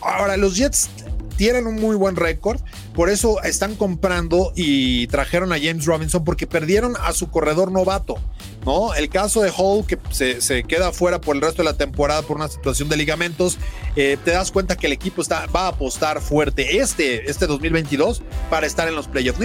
Ahora, 0.00 0.36
los 0.36 0.56
Jets 0.56 0.88
tienen 1.36 1.66
un 1.68 1.76
muy 1.76 1.94
buen 1.94 2.16
récord, 2.16 2.60
por 2.94 3.10
eso 3.10 3.40
están 3.44 3.76
comprando 3.76 4.52
y 4.56 5.06
trajeron 5.06 5.52
a 5.52 5.56
James 5.60 5.84
Robinson 5.84 6.24
porque 6.24 6.48
perdieron 6.48 6.96
a 7.00 7.12
su 7.12 7.30
corredor 7.30 7.70
novato. 7.70 8.16
¿No? 8.64 8.94
El 8.94 9.08
caso 9.08 9.40
de 9.42 9.50
Hall, 9.56 9.86
que 9.86 9.98
se, 10.10 10.64
queda 10.64 10.92
fuera 10.92 11.20
por 11.20 11.36
el 11.36 11.42
resto 11.42 11.62
de 11.62 11.64
la 11.64 11.76
temporada 11.76 12.22
por 12.22 12.36
una 12.36 12.48
situación 12.48 12.88
de 12.88 12.96
ligamentos, 12.96 13.58
eh, 13.96 14.16
te 14.24 14.32
das 14.32 14.50
cuenta 14.52 14.76
que 14.76 14.86
el 14.86 14.92
equipo 14.92 15.22
está, 15.22 15.46
va 15.46 15.64
a 15.64 15.68
apostar 15.68 16.20
fuerte 16.20 16.78
este, 16.78 17.30
este 17.30 17.46
2022 17.46 18.22
para 18.50 18.66
estar 18.66 18.86
en 18.88 18.94
los 18.94 19.08
playoffs. 19.08 19.40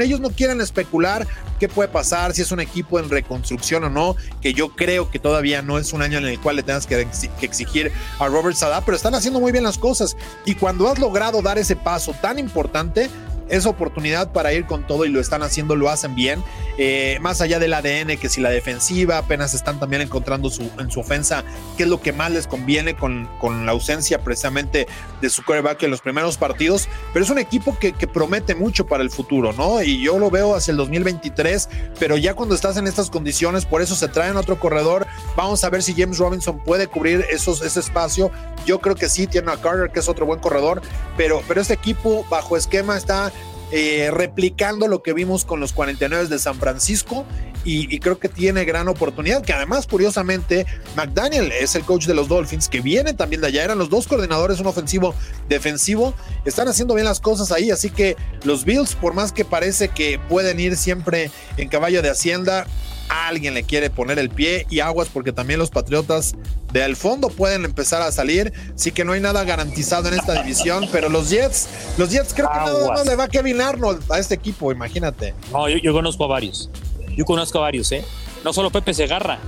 Ellos 0.00 0.20
no 0.20 0.30
quieren 0.30 0.60
especular 0.60 1.26
qué 1.58 1.68
puede 1.68 1.88
pasar, 1.88 2.34
si 2.34 2.42
es 2.42 2.52
un 2.52 2.60
equipo 2.60 2.98
en 2.98 3.08
reconstrucción 3.08 3.84
o 3.84 3.90
no, 3.90 4.14
que 4.42 4.52
yo 4.52 4.68
creo 4.76 5.10
que 5.10 5.18
todavía 5.18 5.62
no 5.62 5.78
es 5.78 5.92
un 5.92 6.02
año 6.02 6.18
en 6.18 6.26
el 6.26 6.38
cual 6.40 6.56
le 6.56 6.62
tengas 6.62 6.86
que, 6.86 7.06
exi- 7.06 7.30
que 7.40 7.46
exigir 7.46 7.90
a 8.18 8.26
Robert 8.28 8.56
Salah, 8.56 8.82
pero 8.84 8.96
están 8.96 9.14
haciendo 9.14 9.40
muy 9.40 9.52
bien 9.52 9.64
las 9.64 9.78
cosas. 9.78 10.16
Y 10.44 10.54
cuando 10.54 10.88
has 10.88 10.98
logrado 10.98 11.40
dar 11.42 11.58
ese 11.58 11.76
paso 11.76 12.14
tan 12.20 12.38
importante, 12.38 13.08
es 13.48 13.66
oportunidad 13.66 14.32
para 14.32 14.52
ir 14.52 14.66
con 14.66 14.86
todo 14.86 15.04
y 15.04 15.08
lo 15.08 15.20
están 15.20 15.42
haciendo, 15.42 15.76
lo 15.76 15.90
hacen 15.90 16.14
bien. 16.14 16.42
Eh, 16.78 17.18
más 17.20 17.40
allá 17.40 17.58
del 17.58 17.74
ADN, 17.74 18.16
que 18.18 18.28
si 18.28 18.40
la 18.40 18.50
defensiva 18.50 19.18
apenas 19.18 19.54
están 19.54 19.78
también 19.80 20.02
encontrando 20.02 20.50
su, 20.50 20.70
en 20.78 20.90
su 20.90 21.00
ofensa, 21.00 21.44
qué 21.76 21.84
es 21.84 21.88
lo 21.88 22.00
que 22.00 22.12
más 22.12 22.30
les 22.30 22.46
conviene 22.46 22.96
con, 22.96 23.28
con 23.40 23.66
la 23.66 23.72
ausencia 23.72 24.22
precisamente 24.22 24.86
de 25.20 25.30
su 25.30 25.44
quarterback 25.44 25.82
en 25.84 25.90
los 25.90 26.00
primeros 26.00 26.36
partidos. 26.36 26.88
Pero 27.12 27.24
es 27.24 27.30
un 27.30 27.38
equipo 27.38 27.76
que, 27.78 27.92
promete 28.06 28.54
mucho 28.54 28.86
para 28.86 29.02
el 29.02 29.10
futuro, 29.10 29.52
¿no? 29.52 29.82
Y 29.82 30.00
yo 30.00 30.18
lo 30.18 30.30
veo 30.30 30.54
hacia 30.54 30.70
el 30.70 30.76
2023, 30.76 31.68
pero 31.98 32.16
ya 32.16 32.34
cuando 32.34 32.54
estás 32.54 32.76
en 32.76 32.86
estas 32.86 33.10
condiciones, 33.10 33.66
por 33.66 33.82
eso 33.82 33.96
se 33.96 34.08
traen 34.08 34.36
otro 34.36 34.58
corredor. 34.58 35.06
Vamos 35.34 35.64
a 35.64 35.70
ver 35.70 35.82
si 35.82 35.92
James 35.92 36.18
Robinson 36.18 36.58
puede 36.60 36.86
cubrir 36.86 37.26
esos, 37.30 37.62
ese 37.62 37.80
espacio. 37.80 38.30
Yo 38.64 38.78
creo 38.78 38.94
que 38.94 39.08
sí, 39.08 39.26
tiene 39.26 39.50
a 39.50 39.56
Carter, 39.56 39.90
que 39.90 40.00
es 40.00 40.08
otro 40.08 40.24
buen 40.24 40.40
corredor, 40.40 40.82
pero, 41.16 41.42
pero 41.48 41.60
este 41.60 41.74
equipo 41.74 42.24
bajo 42.30 42.56
esquema 42.56 42.96
está 42.96 43.32
eh, 43.72 44.10
replicando 44.12 44.86
lo 44.86 45.02
que 45.02 45.12
vimos 45.12 45.44
con 45.44 45.60
los 45.60 45.72
49 45.72 46.28
de 46.28 46.38
San 46.38 46.54
Francisco 46.56 47.26
y, 47.64 47.92
y 47.92 47.98
creo 47.98 48.18
que 48.18 48.28
tiene 48.28 48.64
gran 48.64 48.86
oportunidad, 48.86 49.42
que 49.42 49.52
además 49.52 49.88
curiosamente 49.88 50.66
McDaniel 50.94 51.50
es 51.50 51.74
el 51.74 51.82
coach 51.82 52.06
de 52.06 52.14
los 52.14 52.28
Dolphins, 52.28 52.68
que 52.68 52.80
viene 52.80 53.12
también 53.12 53.40
de 53.40 53.48
allá, 53.48 53.64
eran 53.64 53.78
los 53.78 53.90
dos 53.90 54.06
coordinadores, 54.06 54.60
un 54.60 54.68
ofensivo, 54.68 55.14
defensivo, 55.48 56.14
están 56.44 56.68
haciendo 56.68 56.94
bien 56.94 57.06
las 57.06 57.18
cosas 57.18 57.50
ahí, 57.50 57.72
así 57.72 57.90
que 57.90 58.16
los 58.44 58.64
Bills, 58.64 58.94
por 58.94 59.14
más 59.14 59.32
que 59.32 59.44
parece 59.44 59.88
que 59.88 60.20
pueden 60.28 60.60
ir 60.60 60.76
siempre 60.76 61.32
en 61.56 61.68
caballo 61.68 62.02
de 62.02 62.10
hacienda, 62.10 62.66
alguien 63.08 63.54
le 63.54 63.62
quiere 63.62 63.90
poner 63.90 64.18
el 64.18 64.30
pie 64.30 64.66
y 64.70 64.80
aguas 64.80 65.08
porque 65.12 65.32
también 65.32 65.58
los 65.58 65.70
Patriotas 65.70 66.34
del 66.72 66.96
fondo 66.96 67.28
pueden 67.28 67.64
empezar 67.64 68.02
a 68.02 68.10
salir, 68.12 68.52
sí 68.74 68.92
que 68.92 69.04
no 69.04 69.12
hay 69.12 69.20
nada 69.20 69.44
garantizado 69.44 70.08
en 70.08 70.14
esta 70.14 70.42
división, 70.42 70.88
pero 70.92 71.08
los 71.08 71.30
Jets, 71.30 71.68
los 71.96 72.10
Jets 72.10 72.34
creo 72.34 72.48
que 72.50 72.56
nada 72.56 72.70
Aguas. 72.70 72.98
más 73.00 73.06
le 73.06 73.16
va 73.16 73.24
a 73.24 73.28
Kevin 73.28 73.60
Arnold 73.60 74.02
a 74.12 74.18
este 74.18 74.34
equipo, 74.34 74.72
imagínate. 74.72 75.34
No, 75.52 75.68
yo, 75.68 75.78
yo 75.78 75.92
conozco 75.92 76.24
a 76.24 76.26
varios. 76.28 76.68
Yo 77.16 77.24
conozco 77.24 77.58
a 77.58 77.62
varios, 77.62 77.90
¿eh? 77.92 78.04
No 78.44 78.52
solo 78.52 78.70
Pepe 78.70 78.92
Segarra, 78.94 79.38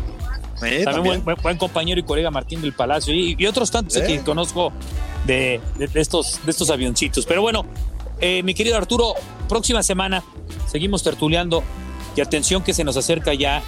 Eh, 0.63 0.83
también, 0.83 0.85
también. 0.85 1.25
Buen, 1.25 1.37
buen- 1.43 1.57
compañero 1.59 2.01
y 2.01 2.03
colega 2.03 2.31
Martín 2.31 2.61
del 2.63 2.73
Palacio 2.73 3.13
y, 3.15 3.37
y 3.39 3.47
otros 3.47 3.71
tantos 3.71 3.95
Sí. 3.95 4.01
que 4.03 4.21
conozco 4.21 4.73
de, 5.27 5.61
de- 5.77 5.87
de 5.89 6.01
estos, 6.01 6.41
de 6.45 6.51
estos 6.51 6.71
avioncitos. 6.71 7.27
Pero 7.27 7.43
bueno, 7.43 7.65
eh, 8.21 8.43
mi 8.43 8.55
querido 8.55 8.77
Arturo, 8.77 9.15
próxima 9.49 9.83
semana 9.83 10.25
seguimos 10.67 11.03
tertuleando 11.03 11.63
y 12.19 12.21
atención 12.21 12.63
que 12.65 12.75
se 12.75 12.83
nos 12.85 12.97
acerca 12.97 13.33
ya 13.33 13.63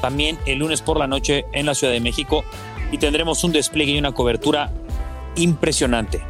también 0.00 0.38
el 0.46 0.58
lunes 0.58 0.82
por 0.82 0.98
la 0.98 1.08
noche 1.08 1.46
en 1.52 1.66
la 1.66 1.74
Ciudad 1.74 1.92
de 1.92 2.00
México 2.00 2.44
y 2.92 2.98
tendremos 2.98 3.42
un 3.42 3.50
despliegue 3.52 3.92
y 3.92 3.98
una 3.98 4.12
cobertura 4.12 4.70
impresionante. 5.34 6.22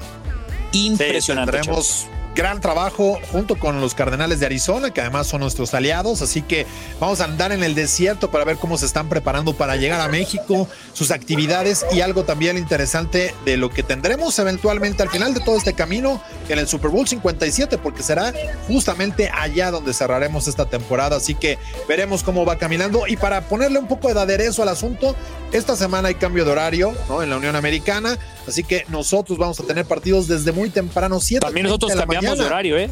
Sí, 0.72 0.86
Impresionante. 0.86 1.52
tendremos 1.52 2.06
gran 2.38 2.60
trabajo 2.60 3.18
junto 3.32 3.56
con 3.56 3.80
los 3.80 3.96
Cardenales 3.96 4.38
de 4.38 4.46
Arizona, 4.46 4.92
que 4.92 5.00
además 5.00 5.26
son 5.26 5.40
nuestros 5.40 5.74
aliados, 5.74 6.22
así 6.22 6.40
que 6.40 6.66
vamos 7.00 7.20
a 7.20 7.24
andar 7.24 7.50
en 7.50 7.64
el 7.64 7.74
desierto 7.74 8.30
para 8.30 8.44
ver 8.44 8.58
cómo 8.58 8.78
se 8.78 8.86
están 8.86 9.08
preparando 9.08 9.54
para 9.54 9.74
llegar 9.74 10.00
a 10.00 10.06
México, 10.06 10.68
sus 10.92 11.10
actividades 11.10 11.84
y 11.90 12.00
algo 12.00 12.22
también 12.22 12.56
interesante 12.56 13.34
de 13.44 13.56
lo 13.56 13.70
que 13.70 13.82
tendremos 13.82 14.38
eventualmente 14.38 15.02
al 15.02 15.10
final 15.10 15.34
de 15.34 15.40
todo 15.40 15.56
este 15.56 15.72
camino 15.72 16.22
en 16.48 16.60
el 16.60 16.68
Super 16.68 16.92
Bowl 16.92 17.08
57, 17.08 17.76
porque 17.76 18.04
será 18.04 18.32
justamente 18.68 19.28
allá 19.34 19.72
donde 19.72 19.92
cerraremos 19.92 20.46
esta 20.46 20.66
temporada, 20.66 21.16
así 21.16 21.34
que 21.34 21.58
veremos 21.88 22.22
cómo 22.22 22.44
va 22.44 22.56
caminando. 22.56 23.08
Y 23.08 23.16
para 23.16 23.48
ponerle 23.48 23.80
un 23.80 23.88
poco 23.88 24.14
de 24.14 24.20
aderezo 24.20 24.62
al 24.62 24.68
asunto, 24.68 25.16
esta 25.50 25.74
semana 25.74 26.06
hay 26.06 26.14
cambio 26.14 26.44
de 26.44 26.52
horario 26.52 26.94
en 27.20 27.30
la 27.30 27.36
Unión 27.36 27.56
Americana, 27.56 28.16
así 28.46 28.64
que 28.64 28.84
nosotros 28.88 29.38
vamos 29.38 29.58
a 29.60 29.64
tener 29.64 29.84
partidos 29.86 30.28
desde 30.28 30.52
muy 30.52 30.70
temprano, 30.70 31.20
7 31.20 31.40
También 31.40 31.66
nosotros 31.66 31.90
de 31.90 31.96
la 31.96 32.06
cambiamos 32.06 32.38
de 32.38 32.44
horario, 32.44 32.78
¿eh? 32.78 32.90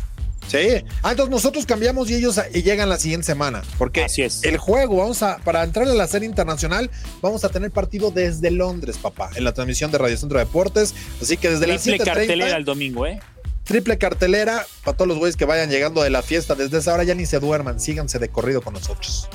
Sí. 0.49 0.85
Ah, 1.03 1.11
entonces 1.11 1.31
nosotros 1.31 1.67
cambiamos 1.67 2.09
y 2.09 2.15
ellos 2.15 2.41
y 2.55 2.63
llegan 2.63 2.89
la 2.89 2.99
siguiente 2.99 3.27
semana. 3.27 3.63
Porque 3.79 4.05
Así 4.05 4.23
es. 4.23 4.45
el 4.45 4.59
juego, 4.59 4.97
vamos 4.97 5.23
a, 5.23 5.39
para 5.39 5.65
entrar 5.65 5.89
a 5.89 5.95
la 5.95 6.07
serie 6.07 6.29
internacional, 6.29 6.91
vamos 7.21 7.45
a 7.45 7.49
tener 7.49 7.71
partido 7.73 8.13
desde 8.13 8.51
Londres, 8.51 8.97
papá, 8.97 9.31
en 9.35 9.45
la 9.45 9.53
transmisión 9.53 9.91
de 9.91 9.99
Radio 9.99 10.17
Centro 10.17 10.39
Deportes. 10.39 10.95
Así 11.21 11.37
que 11.37 11.51
desde 11.51 11.67
las 11.67 11.83
Triple 11.83 12.05
7:30, 12.05 12.05
cartelera 12.05 12.57
el 12.57 12.65
domingo, 12.65 13.07
¿eh? 13.07 13.19
triple 13.67 13.99
cartelera 13.99 14.65
para 14.85 14.97
todos 14.97 15.09
los 15.09 15.19
güeyes 15.19 15.37
que 15.37 15.45
vayan 15.45 15.69
llegando 15.69 16.03
de 16.03 16.11
la 16.11 16.23
fiesta. 16.23 16.55
Desde 16.55 16.79
esa 16.79 16.95
hora 16.95 17.05
ya 17.05 17.15
ni 17.15 17.27
se 17.27 17.41
duerman, 17.41 17.81
síganse 17.81 18.19
de 18.19 18.29
corrido 18.29 18.63
con 18.63 18.75
nosotros. 18.75 19.29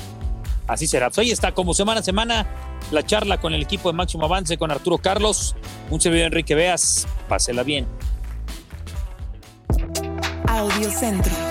Así 0.71 0.87
será. 0.87 1.09
Pues 1.09 1.17
ahí 1.17 1.31
está, 1.31 1.51
como 1.51 1.73
semana 1.73 1.99
a 1.99 2.03
semana, 2.03 2.47
la 2.91 3.03
charla 3.05 3.41
con 3.41 3.53
el 3.53 3.61
equipo 3.61 3.91
de 3.91 3.97
Máximo 3.97 4.23
Avance, 4.23 4.57
con 4.57 4.71
Arturo 4.71 4.97
Carlos, 4.99 5.53
un 5.89 5.99
servidor 5.99 6.27
Enrique 6.27 6.55
Veas. 6.55 7.05
Pásela 7.27 7.63
bien. 7.63 7.85
Audio 10.47 10.89
Centro. 10.89 11.50